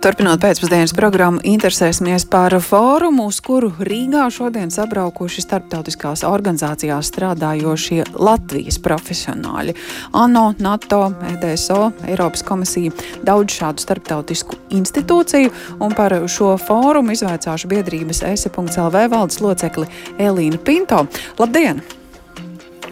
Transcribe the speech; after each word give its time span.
Turpinot 0.00 0.40
pēcpusdienas 0.40 0.94
programmu, 0.96 1.42
interesēsimies 1.44 2.24
par 2.32 2.54
fórumu, 2.64 3.26
uz 3.28 3.36
kuru 3.44 3.68
Rīgā 3.84 4.30
šodien 4.32 4.72
sabraukuši 4.72 5.44
starptautiskās 5.44 6.22
organizācijās 6.24 7.10
strādājošie 7.12 8.06
Latvijas 8.16 8.80
profesionāļi. 8.80 9.76
ANO, 10.16 10.46
NATO, 10.56 11.02
EDSO, 11.34 11.90
Eiropas 12.08 12.46
komisija, 12.48 12.96
daudz 13.28 13.60
šādu 13.60 13.84
starptautisku 13.84 14.56
institūciju, 14.80 15.52
un 15.84 15.92
par 15.92 16.16
šo 16.24 16.54
fórumu 16.56 17.12
izvaicāšu 17.12 17.68
biedrības 17.68 18.24
ESE.lv 18.32 19.06
valdes 19.12 19.42
locekli 19.44 19.84
Elīnu 20.16 20.64
Pinto. 20.64 21.04
Labdien! 21.36 21.84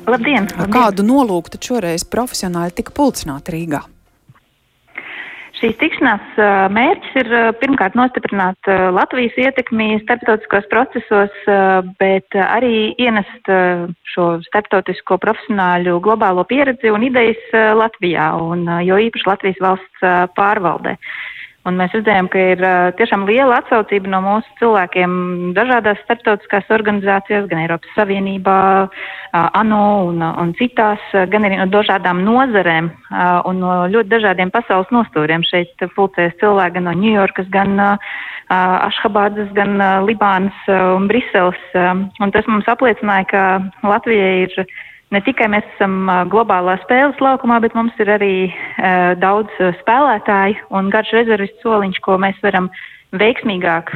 Labdien! 0.05 0.45
labdien. 0.49 0.73
Kādu 0.73 1.09
nolūku 1.09 1.57
tad 1.57 1.65
šoreiz 1.73 2.05
profesionāļi 2.05 2.83
tika 2.83 3.01
pulcināti 3.01 3.57
Rīgā? 3.57 3.89
Šīs 5.59 5.75
tikšanās 5.81 6.37
mērķis 6.71 7.15
ir 7.19 7.33
pirmkārt 7.59 7.97
nostiprināt 7.99 8.69
Latvijas 8.95 9.35
ietekmi 9.43 9.97
starptautiskos 10.05 10.69
procesos, 10.71 11.35
bet 11.99 12.37
arī 12.39 12.93
ienest 13.03 13.51
šo 14.13 14.27
starptautisko 14.47 15.19
profesionāļu 15.25 15.97
globālo 16.05 16.45
pieredzi 16.47 16.93
un 16.95 17.09
idejas 17.09 17.43
Latvijā, 17.81 18.29
un 18.39 18.63
jo 18.87 19.01
īpaši 19.09 19.31
Latvijas 19.33 19.59
valsts 19.67 20.07
pārvaldē. 20.39 20.95
Un 21.67 21.77
mēs 21.77 21.93
redzējām, 21.93 22.29
ka 22.33 22.43
ir 22.55 22.61
tiešām 22.97 23.25
liela 23.29 23.59
atsaucība 23.59 24.09
no 24.09 24.21
mūsu 24.25 24.53
cilvēkiem 24.61 25.11
dažādās 25.57 25.99
starptautiskās 26.05 26.71
organizācijās, 26.73 27.49
gan 27.51 27.65
Eiropas 27.65 27.91
Savienībā, 27.97 28.59
ANO 29.35 29.83
un, 30.07 30.23
un 30.23 30.55
citās, 30.57 31.03
gan 31.13 31.45
arī 31.45 31.59
no 31.59 31.67
dažādām 31.73 32.23
nozarēm 32.25 32.89
un 33.51 33.61
no 33.61 33.75
ļoti 33.91 34.13
dažādiem 34.15 34.55
pasaules 34.55 34.89
nostūriem. 34.95 35.45
Šeit 35.51 35.85
pulcēs 35.99 36.39
cilvēki 36.41 36.79
gan 36.79 36.89
no 36.89 36.95
Ņujorkas, 37.03 37.51
gan 37.53 37.77
Ašhabādas, 38.49 39.51
gan 39.59 39.77
Libānas 40.07 40.57
un 40.71 41.11
Briseles. 41.11 41.61
Un 41.75 42.33
tas 42.33 42.49
mums 42.49 42.71
apliecināja, 42.71 43.29
ka 43.35 43.43
Latvija 43.85 44.31
ir 44.47 44.63
ne 45.15 45.23
tikai 45.25 45.49
mēs 45.53 45.67
esam 45.75 46.11
globālā 46.33 46.79
spēles 46.85 47.21
laukumā, 47.25 47.61
bet 47.65 47.77
mums 47.79 47.97
ir 48.03 48.13
arī 48.19 48.35
uh, 48.49 49.15
daudz 49.21 49.53
spēlētāju 49.83 50.69
un 50.75 50.93
garš 50.95 51.15
rezervistu 51.21 51.69
soliņš, 51.69 52.03
ko 52.05 52.19
mēs 52.23 52.39
varam 52.45 52.71
veiksmīgāk 53.17 53.95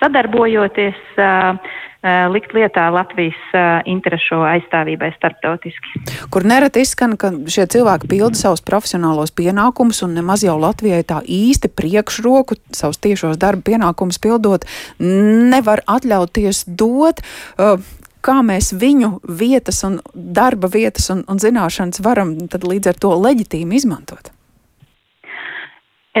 sadarbojoties, 0.00 0.98
uh, 1.20 1.56
uh, 1.56 2.26
likt 2.32 2.54
lietā 2.56 2.86
Latvijas 2.92 3.40
uh, 3.52 3.80
interešu 3.88 4.40
aizstāvībai 4.48 5.12
starptautiski. 5.16 6.02
Kur 6.32 6.46
nereti 6.48 6.84
izskan, 6.84 7.16
ka 7.20 7.32
šie 7.50 7.66
cilvēki 7.70 8.10
pilda 8.10 8.38
savus 8.38 8.64
profesionālos 8.64 9.34
pienākumus 9.36 10.02
un 10.06 10.16
nemaz 10.18 10.44
jau 10.46 10.56
Latvijai 10.60 11.02
tā 11.06 11.20
īsti 11.24 11.72
priekšroku 11.76 12.58
savus 12.76 13.00
tiešos 13.04 13.40
darba 13.40 13.66
pienākumus 13.72 14.20
pildot 14.22 14.66
nevar 14.98 15.84
atļauties 15.88 16.64
dot. 16.80 17.24
Uh, 17.56 17.80
kā 18.24 18.40
mēs 18.46 18.72
viņu 18.76 19.20
vietas 19.28 19.82
un 19.86 20.00
darba 20.14 20.70
vietas 20.72 21.10
un, 21.14 21.24
un 21.28 21.40
zināšanas 21.42 22.02
varam 22.04 22.36
līdz 22.38 22.92
ar 22.92 23.00
to 23.00 23.14
leģitīmi 23.16 23.80
izmantot? 23.80 24.32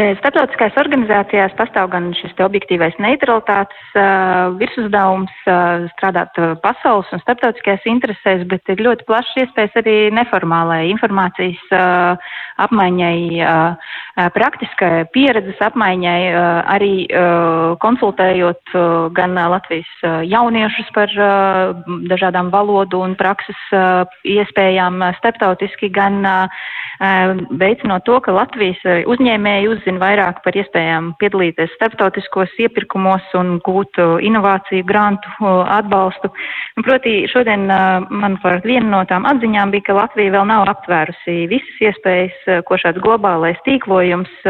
Starptautiskās 0.00 0.76
organizācijās 0.80 1.52
pastāv 1.58 1.90
gan 1.92 2.06
šis 2.16 2.32
objektīvais 2.40 2.94
neutralitātes 3.02 3.96
uh, 3.98 4.54
virsuzdevums 4.60 5.32
uh, 5.44 5.84
strādāt 5.92 6.38
uh, 6.40 6.54
pasaules 6.62 7.10
un 7.12 7.20
starptautiskajās 7.20 7.84
interesēs, 7.90 8.46
bet 8.48 8.70
ir 8.72 8.80
ļoti 8.86 9.04
plašs 9.08 9.34
iespējas 9.42 9.76
arī 9.82 9.96
neformālai 10.16 10.86
informācijas 10.92 11.60
uh, 11.76 12.30
apmaiņai, 12.60 13.16
praktiskai 14.36 15.06
pieredzes 15.14 15.60
apmaiņai, 15.64 16.18
arī 16.68 16.92
konsultējot 17.80 18.74
gan 19.16 19.38
Latvijas 19.54 19.88
jauniešus 20.28 20.90
par 20.92 21.14
dažādām 22.10 22.50
valodu 22.52 23.00
un 23.06 23.16
prakses 23.16 23.56
iespējām 24.28 25.00
starptautiski, 25.22 25.88
gan 25.94 26.20
veicinot 27.00 28.04
to, 28.04 28.18
ka 28.20 28.34
Latvijas 28.36 28.80
uzņēmēji 29.08 29.70
uzzina 29.72 30.02
vairāk 30.02 30.42
par 30.44 30.56
iespējām 30.60 31.14
piedalīties 31.20 31.72
starptautiskos 31.78 32.52
iepirkumos 32.60 33.24
un 33.40 33.56
gūt 33.64 33.96
inovāciju, 34.20 34.84
grantu 34.84 35.54
atbalstu. 35.64 36.32
Proti, 36.84 37.24
šodien, 37.32 37.64
manuprāt, 38.10 38.68
viena 38.68 38.86
no 38.92 39.00
tām 39.08 39.24
atziņām 39.30 39.72
bija, 39.72 39.88
ka 39.88 39.98
Latvija 40.02 40.36
vēl 40.36 40.46
nav 40.52 40.68
aptvērusi 40.74 41.48
visas 41.50 41.82
iespējas, 41.88 42.62
ko 42.68 42.80
šāds 42.80 43.00
globālais 43.00 43.60
tīklojums 43.64 44.46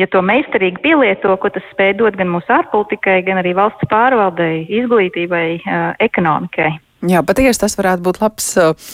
ja 0.00 0.06
to 0.10 0.22
meistarīgi 0.24 0.82
pielieto, 0.82 1.34
ko 1.38 1.50
tas 1.54 1.64
spēj 1.74 1.96
dot 2.00 2.18
gan 2.18 2.30
mūsu 2.32 2.50
ārpolitikai, 2.56 3.20
gan 3.26 3.42
arī 3.42 3.54
valsts 3.58 3.90
pārvaldei, 3.90 4.64
izglītībai, 4.80 5.60
ekonomikai. 6.02 6.72
Jā, 7.08 7.22
patiesi 7.24 7.62
tas 7.62 7.78
varētu 7.78 8.04
būt 8.04 8.18
labs 8.20 8.50
uh, 8.60 8.90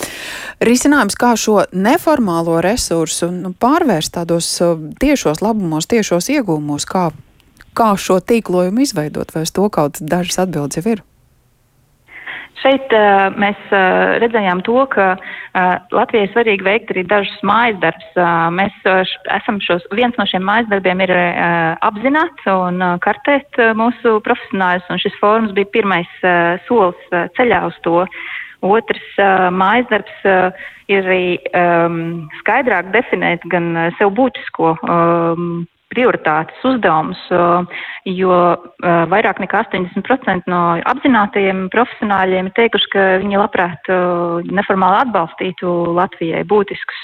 risinājums, 0.62 1.17
kā 1.19 1.33
šo 1.34 1.65
neformālo 1.75 2.61
resursu 2.62 3.33
nu, 3.34 3.50
pārvērst 3.50 4.15
tādos 4.15 4.50
uh, 4.62 4.77
tiešos 5.03 5.43
labumos, 5.43 5.89
tiešos 5.91 6.31
iegūmos, 6.37 6.87
kā, 6.87 7.09
kā 7.75 7.91
šo 7.99 8.21
tīklojumu 8.22 8.87
izveidot, 8.87 9.34
vai 9.34 9.43
uz 9.49 9.50
to 9.50 9.66
kaut 9.75 9.99
dažas 9.99 10.39
atbildes 10.45 10.78
jau 10.78 10.95
ir. 10.95 11.03
Šeit 12.62 12.93
uh, 12.97 13.28
mēs 13.37 13.59
uh, 13.69 14.17
redzējām 14.22 14.62
to, 14.65 14.78
ka 14.93 15.11
uh, 15.17 15.75
Latvijai 15.93 16.31
svarīgi 16.33 16.65
veikt 16.65 16.93
arī 16.94 17.05
dažus 17.09 17.43
mājas 17.47 17.77
darbus. 17.83 18.09
Uh, 18.17 18.49
mēs 18.56 18.89
uh, 18.89 19.03
esam 19.37 19.61
šos, 19.65 19.84
viens 19.97 20.17
no 20.17 20.25
šiem 20.28 20.47
mājas 20.47 20.71
darbiem 20.72 21.03
ir 21.05 21.12
uh, 21.12 21.77
apzināt 21.84 22.47
un 22.50 22.81
uh, 22.81 22.97
kartēt 23.05 23.61
uh, 23.61 23.75
mūsu 23.77 24.16
profesionāļus, 24.25 24.89
un 24.89 25.03
šis 25.05 25.21
fórums 25.21 25.53
bija 25.56 25.69
pirmais 25.77 26.19
uh, 26.25 26.56
solis 26.69 27.12
uh, 27.12 27.28
ceļā 27.37 27.61
uz 27.69 27.77
to. 27.84 28.06
Otrs 28.65 29.21
uh, 29.21 29.47
mājas 29.53 29.93
darbs 29.93 30.25
uh, 30.25 30.66
ir 30.89 31.05
arī 31.05 31.25
um, 31.53 32.27
skaidrāk 32.41 32.89
definēt 32.95 33.45
gan 33.53 33.72
uh, 33.77 33.89
sev 34.00 34.15
būtisko 34.16 34.77
um, 34.81 35.66
prioritātes 35.97 36.65
uzdevumus, 36.69 37.21
jo 38.07 38.37
vairāk 39.11 39.41
nekā 39.43 39.62
80% 39.67 40.51
no 40.51 40.61
apzinātajiem 40.93 41.67
profesionāļiem 41.73 42.51
ir 42.51 42.57
teikuši, 42.59 42.91
ka 42.93 43.07
viņi 43.25 43.41
labprāt 43.41 43.91
neformāli 44.47 45.01
atbalstītu 45.07 45.73
Latvijai 45.97 46.45
būtiskus 46.49 47.03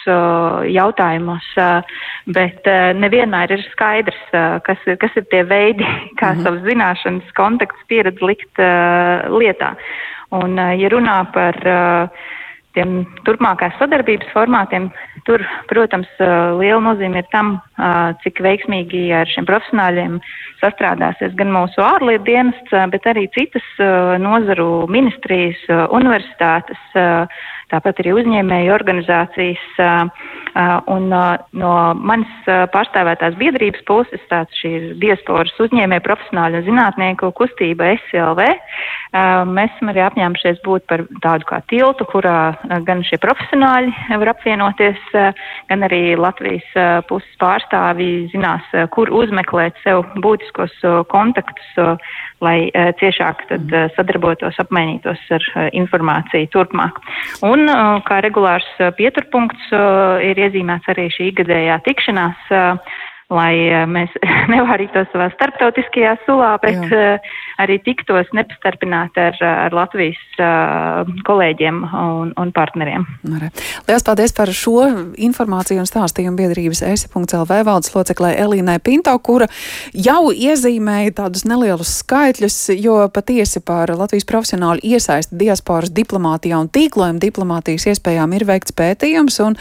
jautājumus, 0.72 1.48
bet 2.36 2.68
nevienmēr 3.00 3.56
ir 3.56 3.64
skaidrs, 3.72 4.20
kas, 4.68 4.84
kas 5.00 5.18
ir 5.18 5.28
tie 5.32 5.42
veidi, 5.48 5.88
kā 6.20 6.34
mhm. 6.34 6.44
savas 6.44 6.66
zināšanas, 6.68 7.32
kontakts, 7.38 7.88
pieredzi 7.90 8.28
likt 8.32 8.62
lietā. 9.32 9.74
Un, 10.32 10.56
ja 10.56 10.88
runā 10.88 11.18
par 11.32 11.58
tiem 12.76 13.02
turpmākās 13.26 13.74
sadarbības 13.80 14.30
formātiem, 14.34 14.90
tur, 15.28 15.44
protams, 15.70 16.10
liela 16.58 16.80
nozīme 16.82 17.22
ir 17.22 17.28
tam, 17.34 17.56
cik 18.24 18.42
veiksmīgi 18.44 19.04
ar 19.16 19.30
šiem 19.30 19.46
profesionāļiem 19.48 20.18
sastrādāsies 20.62 21.34
gan 21.38 21.52
mūsu 21.54 21.82
ārlietu 21.84 22.26
dienests, 22.30 22.76
bet 22.92 23.08
arī 23.10 23.26
citas 23.34 23.66
nozaru 24.22 24.86
ministrijas, 24.90 25.60
universitātes, 25.90 26.80
tāpat 27.72 28.02
arī 28.02 28.12
uzņēmēju 28.20 28.74
organizācijas. 28.74 29.64
Un 30.92 31.08
no 31.08 31.74
manis 31.96 32.50
pārstāvētās 32.74 33.38
biedrības 33.40 33.84
puses 33.88 34.26
tāds 34.28 34.58
šī 34.60 34.72
ir 34.76 34.88
diasporas 35.00 35.54
uzņēmēju 35.64 36.04
profesionāļu 36.04 36.60
zinātnieku 36.66 37.32
kustība 37.38 37.94
SLV. 37.96 38.50
Mēs 39.48 39.72
esam 39.76 39.92
arī 39.92 40.04
apņēmušies 40.04 40.60
būt 40.66 40.84
par 40.90 41.06
tādu 41.24 41.48
kā 41.48 41.62
tiltu, 41.72 42.06
kurā 42.12 42.52
gan 42.86 43.02
šie 43.06 43.18
profesionāļi 43.22 44.18
var 44.20 44.32
apvienoties, 44.32 45.00
gan 45.70 45.86
arī 45.86 46.14
Latvijas 46.18 46.66
puses 47.08 47.38
pārstāvji 47.40 48.30
zinās, 48.32 48.66
kur 48.94 49.10
uzmeklēt 49.12 49.78
sev 49.84 50.04
būtiskos 50.24 50.74
kontaktus, 51.12 51.70
lai 52.42 52.70
ciešāk 53.00 53.46
tad 53.50 53.76
sadarbotos, 53.96 54.58
apmainītos 54.62 55.22
ar 55.34 55.46
informāciju 55.72 56.50
turpmāk. 56.54 56.98
Un 57.46 57.68
kā 58.08 58.20
regulārs 58.24 58.68
pieturpunkts 58.98 59.72
ir 60.26 60.42
iezīmēts 60.46 60.92
arī 60.92 61.08
šī 61.14 61.32
ikgadējā 61.32 61.80
tikšanās 61.86 62.52
lai 63.32 63.84
mēs 63.90 64.12
nevārītos 64.52 65.10
savā 65.12 65.30
starptautiskajā 65.34 66.16
sulā, 66.26 66.54
bet 66.62 66.80
Jā. 66.90 67.16
arī 67.62 67.78
tiktos 67.84 68.30
nepastarpināti 68.36 69.22
ar, 69.22 69.38
ar 69.66 69.76
Latvijas 69.76 70.20
kolēģiem 71.26 71.82
un, 71.86 72.32
un 72.38 72.52
partneriem. 72.54 73.06
Lielas 73.88 74.06
paldies 74.06 74.34
par 74.36 74.52
šo 74.56 74.84
informāciju 75.16 75.82
un 75.82 75.88
stāstījumu 75.88 76.38
biedrības 76.40 76.82
esi.lv 76.92 77.58
valdes 77.66 77.92
loceklē 77.94 78.34
Elīnai 78.42 78.78
Pinto, 78.84 79.14
kura 79.24 79.48
jau 79.92 80.32
iezīmēja 80.32 81.16
tādus 81.22 81.46
nelielus 81.48 81.92
skaitļus, 82.02 82.58
jo 82.82 82.98
patiesi 83.14 83.62
par 83.64 83.92
Latvijas 83.96 84.26
profesionāļu 84.28 84.84
iesaisti 84.92 85.38
diasporas 85.40 85.92
diplomātijā 85.94 86.60
un 86.60 86.70
tīklojuma 86.72 87.22
diplomātijas 87.22 87.88
iespējām 87.92 88.36
ir 88.36 88.46
veikts 88.48 88.74
pētījums, 88.76 89.38
un 89.44 89.58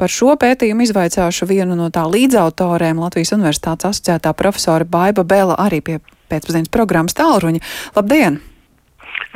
par 0.00 0.12
šo 0.12 0.34
pētījumu 0.40 0.86
izvaicāšu 0.86 1.48
vienu 1.50 1.76
no 1.78 1.90
tā 1.94 2.04
līdzautorēm 2.10 3.00
Latvijas 3.14 3.30
Universitātes 3.36 3.86
asociētā 3.86 4.32
profesora 4.34 4.82
Baiba 4.82 5.22
Bela 5.22 5.54
arī 5.62 5.78
pie 5.86 6.00
pēcpusdienas 6.32 6.72
programmas 6.74 7.14
tālruņa. 7.14 7.60
Labdien! 7.94 8.40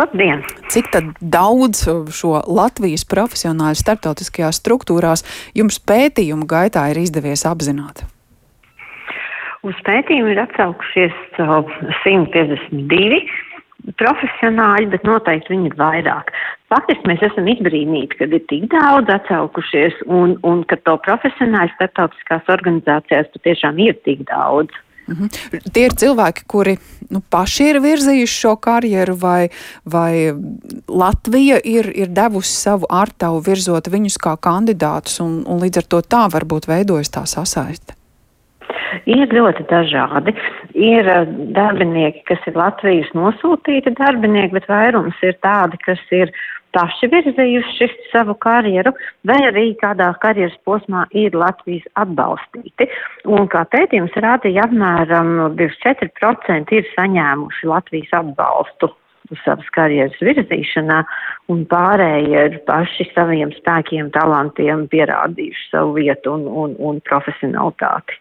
Labdien! 0.00 0.42
Cik 0.66 0.88
daudz 1.22 1.84
šo 2.10 2.40
Latvijas 2.50 3.06
profesionāļu 3.06 3.78
starptautiskajās 3.78 4.58
struktūrās 4.58 5.22
jums 5.54 5.78
pētījumu 5.78 6.48
gaitā 6.50 6.88
ir 6.90 6.98
izdevies 7.04 7.46
apzināt? 7.46 8.02
Uz 9.62 9.78
pētījumu 9.86 10.34
ir 10.34 10.42
atsaukušies 10.42 11.14
uh, 11.38 11.62
152 12.02 13.22
profesionāļi, 13.94 14.90
bet 14.90 15.06
noteikti 15.06 15.54
viņi 15.54 15.70
ir 15.70 15.78
vairāk. 15.78 16.34
Faktiski 16.68 17.08
mēs 17.08 17.22
esam 17.24 17.46
izbrīnīti, 17.48 18.18
ka 18.18 18.28
ir 18.28 18.42
tik 18.50 18.66
daudz 18.72 19.08
atsaukušies 19.14 20.02
un, 20.04 20.36
un 20.44 20.66
ka 20.68 20.76
to 20.84 20.98
profesionāļu 21.06 21.72
starptautiskās 21.76 22.52
organizācijās 22.52 23.32
patiešām 23.36 23.80
ir 23.86 23.96
tik 24.04 24.26
daudz. 24.28 24.74
-hmm. 25.08 25.62
Tie 25.72 25.86
ir 25.88 25.96
cilvēki, 25.98 26.46
kuri 26.50 26.76
nu, 27.12 27.22
paši 27.32 27.70
ir 27.72 27.80
virzījuši 27.84 28.40
šo 28.42 28.54
karjeru, 28.62 29.16
vai, 29.20 29.48
vai 29.84 30.32
Latvija 30.88 31.60
ir, 31.64 31.90
ir 31.94 32.12
devusi 32.14 32.54
savu 32.54 32.88
ārtavu 32.90 33.42
virzot 33.46 33.90
viņus 33.92 34.18
kā 34.24 34.36
kandidātus, 34.48 35.20
un, 35.24 35.40
un 35.46 35.62
līdz 35.62 35.82
ar 35.82 35.88
to 35.94 36.02
tā 36.16 36.26
varbūt 36.34 36.68
veidojas 36.70 37.12
tā 37.14 37.24
sasaiste. 37.28 37.96
Ir 39.08 39.28
ļoti 39.32 39.64
dažādi. 39.68 40.34
Ir 40.74 41.08
eh, 41.08 41.30
darbinieki, 41.56 42.22
kas 42.28 42.44
ir 42.48 42.56
Latvijas 42.56 43.08
nosūtīti 43.16 43.94
darbinieki, 43.96 44.54
bet 44.56 44.68
vairums 44.68 45.16
ir 45.24 45.36
tādi, 45.44 45.80
kas 45.84 46.00
ir 46.12 46.32
paši 46.76 47.08
virzījuši 47.12 47.88
savu 48.12 48.36
karjeru, 48.42 48.92
vai 49.28 49.38
arī 49.48 49.70
kādā 49.80 50.10
karjeras 50.22 50.56
posmā 50.68 51.06
ir 51.16 51.36
Latvijas 51.38 51.86
atbalstīti. 52.00 52.88
Un 53.28 53.48
kā 53.52 53.64
pētījums 53.72 54.16
rādīja, 54.24 54.68
apmēram 54.68 55.34
24% 55.58 56.78
ir 56.78 56.88
saņēmuši 56.94 57.70
Latvijas 57.72 58.16
atbalstu 58.22 58.92
savas 59.44 59.66
karjeras 59.76 60.16
virzīšanā, 60.24 61.02
un 61.52 61.64
pārējie 61.68 62.44
ir 62.48 62.54
paši 62.68 63.10
saviem 63.12 63.52
spēkiem, 63.58 64.08
talantiem 64.14 64.86
pierādījuši 64.88 65.66
savu 65.72 65.98
vietu 65.98 66.32
un, 66.38 66.46
un, 66.48 66.76
un 66.80 67.02
profesionalitāti. 67.04 68.16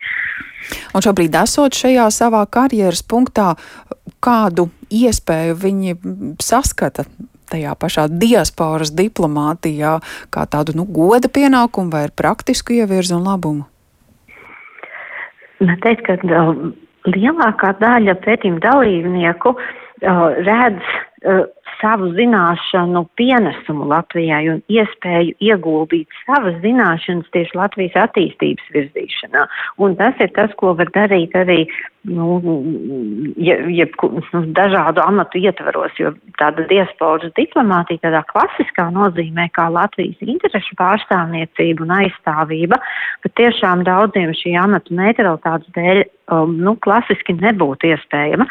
Un 0.96 1.06
šobrīd, 1.06 1.38
esot 1.40 1.78
šajā 1.78 2.10
savā 2.12 2.44
karjeras 2.52 3.04
punktā, 3.08 3.54
kādu 4.24 4.68
iespēju 4.92 5.56
viņi 5.62 5.98
saskata 6.44 7.06
tajā 7.52 7.74
pašā 7.80 8.08
diasporas 8.12 8.94
diplomātijā 8.96 9.98
kā 10.34 10.46
tādu 10.50 10.78
nu, 10.78 10.86
goda 10.86 11.32
pienākumu 11.32 11.94
vai 11.94 12.08
ar 12.08 12.16
praktisku 12.16 12.78
ievirzi 12.78 13.16
un 13.18 13.28
labumu? 13.28 13.68
Man 15.64 15.80
teikt, 15.82 16.06
ka 16.06 16.18
uh, 16.22 16.54
lielākā 17.10 17.74
daļa 17.82 18.18
pētījuma 18.26 18.62
dalībnieku 18.62 19.54
uh, 19.56 20.26
redz 20.46 20.84
uh, 21.26 21.48
savu 21.82 22.12
zināšanu 22.18 23.04
pienesumu 23.20 23.88
Latvijai 23.92 24.44
un 24.54 24.62
iespēju 24.72 25.36
ieguldīt 25.44 26.20
savas 26.26 26.58
zināšanas 26.64 27.30
tieši 27.36 27.58
Latvijas 27.58 28.00
attīstības 28.08 28.72
virzīšanā. 28.76 29.46
Un 29.84 29.98
tas 30.00 30.18
ir 30.24 30.34
tas, 30.38 30.54
ko 30.60 30.74
var 30.78 30.92
darīt 30.96 31.36
arī 31.38 31.66
nu, 32.08 32.38
jeb, 33.36 33.68
jeb, 33.74 33.96
nu, 34.34 34.42
dažādu 34.56 35.02
amatu 35.04 35.42
ietvaros, 35.42 35.96
jo 36.00 36.14
tāda 36.40 36.66
diasporas 36.70 37.34
diplomātija 37.40 38.06
tādā 38.06 38.24
klasiskā 38.32 38.88
nozīmē 38.96 39.50
kā 39.56 39.68
Latvijas 39.74 40.22
interešu 40.24 40.78
pārstāvniecība 40.80 41.84
un 41.86 41.96
aizstāvība, 42.00 42.80
bet 43.26 43.36
tiešām 43.40 43.84
daudziem 43.88 44.34
šī 44.38 44.56
amatu 44.62 44.96
neutralitātes 44.98 45.76
dēļ 45.76 46.04
um, 46.32 46.58
nu, 46.64 46.78
klasiski 46.84 47.36
nebūtu 47.42 47.92
iespējama, 47.92 48.48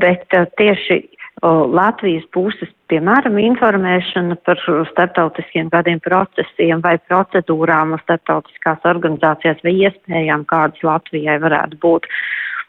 bet 0.00 0.38
uh, 0.38 0.48
tieši 0.60 1.02
Latvijas 1.42 2.24
puses, 2.34 2.70
piemēram, 2.90 3.38
informēšana 3.38 4.38
par 4.46 4.58
starptautiskiem 4.90 5.70
kādiem 5.70 6.00
procesiem 6.02 6.82
vai 6.82 6.96
procedūrām 7.10 7.94
starptautiskās 8.02 8.82
organizācijās 8.88 9.62
vai 9.62 9.76
iespējām, 9.86 10.44
kādas 10.50 10.82
Latvijai 10.82 11.38
varētu 11.42 11.78
būt. 11.84 12.10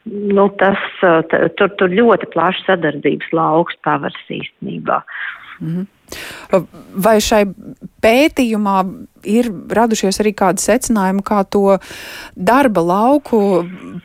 Nu, 0.10 0.48
tas, 0.62 0.80
tur, 1.02 1.74
tur 1.82 1.92
ļoti 1.92 2.30
plašs 2.34 2.66
sadarbības 2.70 3.34
lauks 3.36 3.78
pavars 3.86 4.22
īstenībā. 4.30 5.02
Mm 5.02 5.40
-hmm. 5.60 5.88
Vai 6.96 7.20
šai 7.22 7.46
pētījumā 8.02 8.78
ir 9.30 9.50
radušies 9.70 10.20
arī 10.24 10.32
kādi 10.34 10.64
secinājumi, 10.64 11.22
kā 11.26 11.44
to 11.44 11.78
darba 12.36 12.82
lauku 12.82 13.42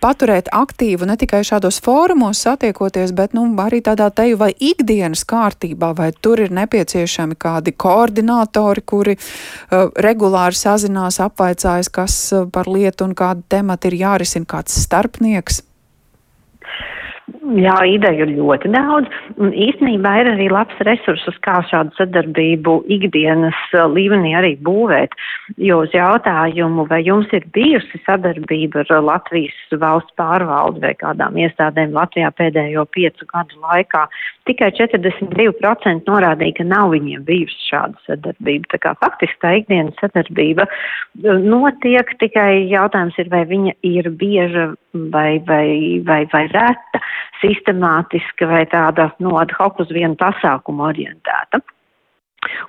paturēt 0.03 0.51
aktīvu 0.53 1.09
ne 1.09 1.17
tikai 1.17 1.41
šādos 1.47 1.81
fórumos 1.85 2.43
satiekoties, 2.45 3.15
bet 3.17 3.35
nu, 3.35 3.47
arī 3.65 3.81
tādā 3.81 4.11
teju 4.11 4.37
vai 4.37 4.53
ikdienas 4.53 5.25
kārtībā, 5.25 5.95
vai 5.97 6.11
tur 6.13 6.41
ir 6.45 6.53
nepieciešami 6.53 7.39
kādi 7.41 7.73
koordinātori, 7.73 8.83
kuri 8.87 9.17
uh, 9.17 9.91
regulāri 9.97 10.59
sazinās, 10.59 11.21
apvaicājas, 11.25 11.89
kas 11.89 12.33
uh, 12.33 12.49
par 12.51 12.69
lietu 12.69 13.09
un 13.09 13.15
kādu 13.15 13.47
tematu 13.49 13.89
ir 13.89 14.01
jārisina, 14.05 14.45
kāds 14.45 14.77
starpnieks? 14.85 15.63
Jā, 17.25 17.79
ideju 17.89 18.27
ir 18.27 18.33
ļoti 18.37 18.69
daudz, 18.75 19.09
un 19.41 19.55
īstenībā 19.57 20.11
ir 20.21 20.29
arī 20.35 20.51
labs 20.53 20.77
resursus, 20.85 21.39
kā 21.45 21.63
šādu 21.71 21.97
sadarbību 21.97 22.75
ikdienas 22.93 23.57
līmenī 23.95 24.35
arī 24.37 24.51
būvēt. 24.67 25.17
Jo 25.57 25.79
uz 25.87 25.97
jautājumu, 25.97 26.85
vai 26.91 27.01
jums 27.07 27.33
ir 27.33 27.47
bijusi 27.57 28.03
sadarbība 28.05 28.85
ar 28.85 29.01
Latvijas 29.09 29.57
valsts 29.81 30.13
pārvaldu 30.21 30.85
vai 30.85 30.93
kādām 31.01 31.41
iestādēm 31.41 31.97
Latvijā 31.97 32.29
pēdējo 32.37 32.85
piecu 32.93 33.29
gadu 33.33 33.57
laikā, 33.65 34.05
tikai 34.45 34.75
42% 34.77 36.13
norādīja, 36.13 36.59
ka 36.61 36.69
nav 36.69 36.93
viņiem 36.93 37.25
bijusi 37.25 37.71
šāda 37.71 38.05
sadarbība. 38.05 38.69
Tā 38.77 38.85
kā 38.85 38.97
faktiski 39.01 39.41
tā 39.41 39.57
ikdienas 39.63 39.97
sadarbība 40.05 40.69
uh, 40.69 41.41
notiek, 41.41 42.17
tikai 42.21 42.67
jautājums 42.69 43.17
ir, 43.17 43.33
vai 43.33 43.47
viņa 43.49 43.79
ir 43.95 44.13
bieža 44.13 44.75
vai, 44.95 45.43
vai, 45.47 46.01
vai, 46.07 46.25
vai 46.33 46.47
reta 46.53 47.01
sistemātiska 47.43 48.49
vai 48.49 48.65
tāda 48.71 49.11
no 49.19 49.31
nu, 49.31 49.39
ad 49.41 49.53
hoc 49.59 49.81
uz 49.83 49.91
vienu 49.93 50.17
pasākumu 50.21 50.89
orientēta. 50.91 51.61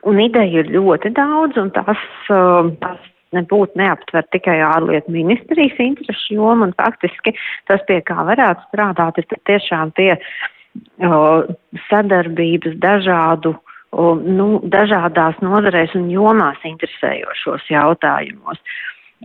Un 0.08 0.22
ideja 0.24 0.64
ir 0.64 0.72
ļoti 0.72 1.12
daudz, 1.16 1.60
un 1.60 1.72
tas, 1.76 2.00
um, 2.32 2.72
tas 2.82 3.02
nebūtu 3.36 3.80
neaptver 3.80 4.26
tikai 4.32 4.60
ārlietu 4.64 5.12
ministrijas 5.12 5.80
interešu 5.84 6.38
jomu, 6.38 6.70
un 6.70 6.76
faktiski 6.78 7.36
tas, 7.70 7.84
pie 7.88 8.00
kā 8.08 8.24
varētu 8.28 8.68
strādāt, 8.70 9.20
ir 9.20 9.40
tiešām 9.50 9.92
pie 9.98 10.14
o, 10.16 11.44
sadarbības 11.90 12.78
dažādu, 12.84 13.56
o, 13.92 14.14
nu, 14.16 14.62
dažādās 14.64 15.42
nozarēs 15.44 15.96
un 16.00 16.08
jomās 16.14 16.64
interesējošos 16.64 17.68
jautājumos 17.74 18.64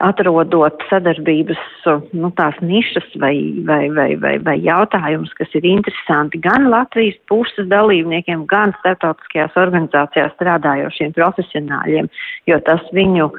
atrodot 0.00 0.82
sadarbības 0.88 1.60
nu, 2.16 2.30
tās 2.38 2.56
nišas 2.64 3.06
vai, 3.20 3.34
vai, 3.68 3.82
vai, 3.94 4.14
vai, 4.20 4.34
vai 4.44 4.56
jautājumus, 4.64 5.32
kas 5.38 5.52
ir 5.58 5.66
interesanti 5.68 6.40
gan 6.42 6.70
Latvijas 6.72 7.18
puses 7.30 7.68
dalībniekiem, 7.70 8.46
gan 8.50 8.74
starptautiskajās 8.80 9.58
organizācijās 9.60 10.32
strādājošiem 10.38 11.12
profesionāļiem, 11.16 12.10
jo 12.48 12.60
tas 12.66 12.84
viņu 12.96 13.30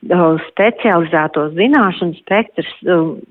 specializēto 0.00 1.50
zināšanu 1.52 2.16
spektrs 2.22 2.70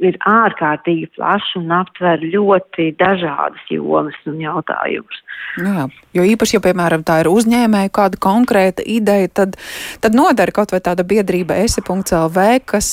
ir 0.06 0.18
ārkārtīgi 0.30 1.10
plašs 1.18 1.56
un 1.58 1.72
aptver 1.74 2.22
ļoti 2.22 2.92
dažādas 3.00 3.64
jomas 3.74 4.18
un 4.30 4.38
jautājumus. 4.44 5.24
Jā, 5.58 5.88
jo 6.14 6.28
īpaši, 6.30 6.60
ja, 6.60 6.62
piemēram, 6.68 7.04
tā 7.04 7.24
ir 7.24 7.32
uzņēmēja 7.32 7.90
kāda 7.90 8.22
konkrēta 8.22 8.86
ideja, 8.86 9.32
tad, 9.42 9.58
tad 10.04 10.14
nodara 10.14 10.54
kaut 10.54 10.76
vai 10.76 10.82
tāda 10.86 11.04
biedrība 11.08 11.58
esi.lv, 11.66 12.48
kas 12.70 12.92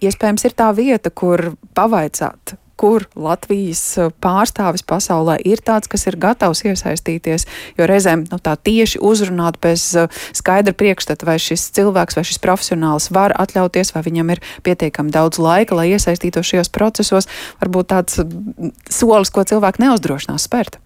iespējams 0.00 0.46
ir 0.46 0.54
tā 0.54 0.70
vieta, 0.76 1.10
kur 1.10 1.50
pavaicāt 1.74 2.54
kur 2.80 3.06
Latvijas 3.18 3.82
uh, 4.00 4.10
pārstāvis 4.24 4.84
pasaulē 4.88 5.36
ir 5.44 5.60
tāds, 5.64 5.90
kas 5.90 6.06
ir 6.08 6.16
gatavs 6.20 6.64
iesaistīties, 6.64 7.46
jo 7.78 7.88
reizēm 7.90 8.24
nu, 8.30 8.40
tā 8.40 8.56
tieši 8.56 9.02
uzrunāt 9.04 9.60
bez 9.62 9.90
uh, 9.98 10.08
skaidra 10.36 10.74
priekšstata, 10.76 11.28
vai 11.28 11.36
šis 11.42 11.68
cilvēks 11.76 12.18
vai 12.18 12.26
šis 12.26 12.40
profesionāls 12.42 13.10
var 13.14 13.36
atļauties, 13.36 13.94
vai 13.96 14.04
viņam 14.08 14.36
ir 14.36 14.44
pietiekami 14.66 15.12
daudz 15.14 15.40
laika, 15.42 15.76
lai 15.76 15.90
iesaistītos 15.92 16.48
šajos 16.52 16.72
procesos, 16.72 17.28
varbūt 17.60 17.92
tāds 17.92 18.22
mm, 18.24 18.72
solis, 18.88 19.32
ko 19.34 19.44
cilvēki 19.44 19.84
neuzdrošinās 19.84 20.48
spērt. 20.48 20.80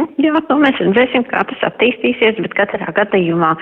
Nu, 0.00 0.06
jā, 0.24 0.32
nu, 0.48 0.56
mēs 0.62 0.80
redzēsim, 0.80 1.26
kā 1.28 1.44
tas 1.50 1.68
attīstīsies, 1.68 2.40
bet 2.40 2.56
katrā 2.56 2.88
gadījumā 2.96 3.52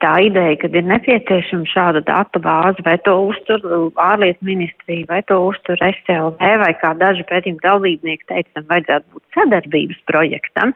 tā 0.00 0.14
ideja, 0.24 0.56
ka 0.62 0.70
ir 0.72 0.86
nepieciešama 0.88 1.68
šāda 1.68 2.00
datu 2.08 2.40
bāze, 2.44 2.80
vai 2.86 2.96
to 3.04 3.14
uztur 3.28 3.60
ārlietu 4.00 4.48
ministrija, 4.48 5.04
vai 5.10 5.20
to 5.28 5.38
uztur 5.50 5.80
SLV, 5.84 6.40
vai 6.64 6.72
kā 6.80 6.94
daži 7.00 7.26
pētījumi 7.28 7.60
dalībnieki 7.64 8.28
teica, 8.32 8.50
tam 8.56 8.68
vajadzētu 8.72 9.12
būt 9.12 9.38
sadarbības 9.38 10.00
projektam 10.10 10.72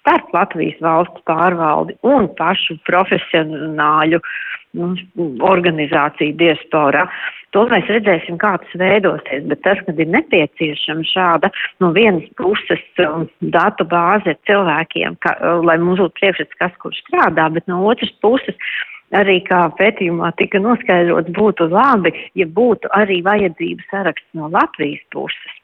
starp 0.00 0.32
Latvijas 0.36 0.80
valsts 0.84 1.24
pārvaldi 1.28 1.96
un 2.06 2.28
pašu 2.36 2.76
profesionāļu 2.88 4.20
nu, 4.76 4.92
organizāciju 5.46 6.36
diasporā. 6.40 7.08
To 7.54 7.64
mēs 7.66 7.88
redzēsim, 7.90 8.36
kā 8.38 8.52
tas 8.62 8.74
veidosies, 8.78 9.42
bet 9.50 9.62
tas, 9.64 9.80
kad 9.86 9.98
ir 9.98 10.06
nepieciešama 10.14 11.02
šāda 11.08 11.50
no 11.82 11.90
vienas 11.96 12.28
puses 12.38 12.82
um, 13.02 13.26
datu 13.56 13.86
bāze 13.90 14.36
cilvēkiem, 14.46 15.16
ka, 15.24 15.34
uh, 15.34 15.58
lai 15.66 15.74
mums 15.82 15.98
būtu 15.98 16.14
priekšstats, 16.20 16.58
kas 16.62 16.76
kur 16.82 16.94
strādā, 16.94 17.48
bet 17.50 17.66
no 17.70 17.82
otras 17.90 18.12
puses 18.22 18.54
arī 19.18 19.40
kā 19.48 19.64
pētījumā 19.80 20.30
tika 20.38 20.60
noskaidrots, 20.62 21.34
būtu 21.34 21.66
labi, 21.72 22.14
ja 22.38 22.46
būtu 22.46 22.92
arī 22.94 23.18
vajadzības 23.26 23.90
saraksts 23.90 24.38
no 24.38 24.46
Latvijas 24.54 25.02
puses. 25.10 25.58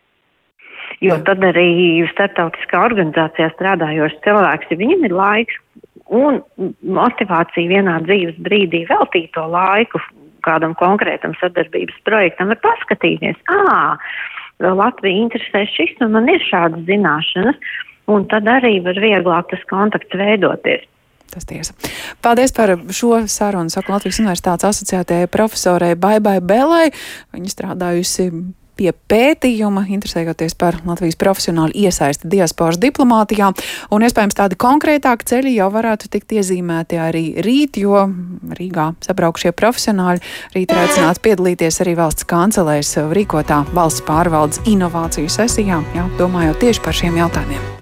Jo 1.03 1.21
tad 1.27 1.43
arī 1.47 2.03
starptautiskā 2.11 2.83
organizācijā 2.89 3.53
strādājošs 3.55 4.19
cilvēks, 4.27 4.71
ja 4.71 4.83
viņam 4.83 5.07
ir 5.07 5.15
laiks 5.15 5.63
un 6.11 6.43
motivācija 6.83 7.71
vienā 7.71 8.01
dzīves 8.07 8.39
brīdī 8.43 8.85
veltīt 8.91 9.33
to 9.35 9.47
laiku 9.51 10.03
kādam 10.47 10.75
konkrētam 10.79 11.35
sadarbības 11.41 11.99
projektam, 12.09 12.53
var 12.55 12.63
paskatīties, 12.65 13.39
ā, 13.51 13.97
Latvija 14.65 15.27
interesē 15.27 15.67
šis, 15.69 15.97
un 16.01 16.15
man 16.17 16.31
ir 16.33 16.41
šādas 16.47 16.87
zināšanas, 16.89 17.59
un 18.09 18.25
tad 18.31 18.49
arī 18.49 18.79
var 18.85 18.97
vieglāk 19.03 19.51
tas 19.51 19.65
kontakts 19.69 20.17
veidoties. 20.17 20.87
Tas 21.33 21.45
tiesa. 21.45 21.75
Paldies 22.23 22.55
par 22.55 22.71
šo 22.95 23.19
sarunu. 23.29 23.73
Saku 23.73 23.93
Latvijas 23.93 24.21
Universitātes 24.23 24.69
asociētajai 24.71 25.27
profesorai 25.29 25.97
Baibai 25.99 26.39
Belai. 26.41 26.87
Viņa 27.35 27.51
strādājusi 27.53 28.31
pie 28.77 28.93
pētījuma, 29.11 29.87
interesējoties 29.97 30.57
par 30.59 30.81
Latvijas 30.87 31.19
profesionālu 31.21 31.75
iesaisti 31.77 32.31
diasporas 32.33 32.81
diplomātijā, 32.83 33.53
un 33.93 34.07
iespējams 34.07 34.39
tādi 34.39 34.59
konkrētāki 34.61 35.29
ceļi 35.33 35.57
jau 35.59 35.71
varētu 35.75 36.11
tikt 36.13 36.37
iezīmēti 36.39 37.01
arī 37.03 37.25
rīt, 37.45 37.81
jo 37.83 38.07
Rīgā 38.57 38.93
sabraukšie 39.07 39.55
profesionāļi 39.57 40.23
rīt 40.57 40.73
ir 40.73 40.83
aicināti 40.85 41.25
piedalīties 41.29 41.81
arī 41.85 41.97
valsts 41.99 42.29
kancelēs 42.29 42.97
rīkotā 43.17 43.65
valsts 43.77 44.05
pārvaldes 44.07 44.63
inovāciju 44.69 45.33
sesijā, 45.33 45.83
jā, 45.97 46.11
domājot 46.21 46.63
tieši 46.63 46.85
par 46.85 47.01
šiem 47.01 47.19
jautājumiem. 47.25 47.73